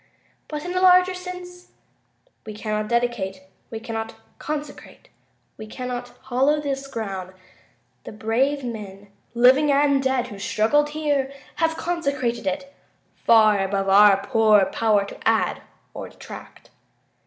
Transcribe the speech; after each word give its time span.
But, 0.47 0.65
in 0.65 0.73
a 0.73 0.81
larger 0.81 1.13
sense, 1.13 1.73
we 2.43 2.55
cannot 2.55 2.87
dedicate.. 2.89 3.43
.we 3.69 3.79
cannot 3.79 4.15
consecrate... 4.39 5.09
we 5.59 5.67
cannot 5.67 6.13
hallow 6.27 6.59
this 6.59 6.87
ground. 6.87 7.33
The 8.05 8.11
brave 8.11 8.63
men, 8.63 9.09
living 9.35 9.71
and 9.71 10.01
dead, 10.01 10.29
who 10.29 10.39
struggled 10.39 10.89
here 10.97 11.31
have 11.57 11.77
consecrated 11.77 12.47
it, 12.47 12.73
far 13.13 13.63
above 13.63 13.89
our 13.89 14.25
poor 14.25 14.65
power 14.65 15.05
to 15.05 15.27
add 15.27 15.61
or 15.93 16.09
detract. 16.09 16.71